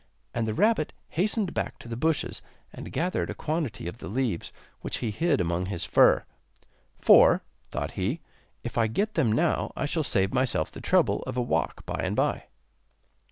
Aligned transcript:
And 0.33 0.47
the 0.47 0.55
rabbit 0.55 0.93
hastened 1.09 1.53
back 1.53 1.77
to 1.77 1.87
the 1.87 1.95
bushes, 1.95 2.41
and 2.73 2.91
gathered 2.91 3.29
a 3.29 3.35
quantity 3.35 3.87
of 3.87 3.97
the 3.99 4.07
leaves, 4.07 4.51
which 4.79 4.97
he 4.97 5.11
hid 5.11 5.39
among 5.39 5.67
his 5.67 5.85
fur, 5.85 6.25
'For,' 6.97 7.43
thought 7.69 7.91
he, 7.91 8.19
'if 8.63 8.79
I 8.79 8.87
get 8.87 9.13
them 9.13 9.31
now 9.31 9.71
I 9.75 9.85
shall 9.85 10.01
save 10.01 10.33
myself 10.33 10.71
the 10.71 10.81
trouble 10.81 11.21
of 11.27 11.37
a 11.37 11.41
walk 11.43 11.85
by 11.85 11.99
and 12.01 12.15
by. 12.15 12.45